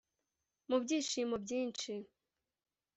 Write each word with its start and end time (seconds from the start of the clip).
mu 0.69 0.77
byishimo 0.83 1.35
byinshi 1.43 1.91